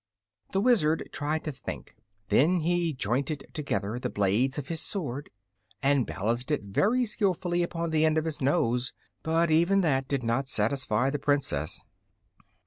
The 0.51 0.61
Wizard 0.61 1.07
tried 1.11 1.43
to 1.43 1.51
think. 1.51 1.95
Then 2.29 2.61
he 2.61 2.91
jointed 2.91 3.45
together 3.53 3.99
the 3.99 4.09
blades 4.09 4.57
of 4.57 4.67
his 4.67 4.81
sword 4.81 5.29
and 5.83 6.07
balanced 6.07 6.49
it 6.49 6.63
very 6.63 7.05
skillfully 7.05 7.61
upon 7.61 7.91
the 7.91 8.03
end 8.03 8.17
of 8.17 8.25
his 8.25 8.41
nose. 8.41 8.93
But 9.21 9.51
even 9.51 9.81
that 9.81 10.07
did 10.07 10.23
not 10.23 10.49
satisfy 10.49 11.11
the 11.11 11.19
Princess. 11.19 11.83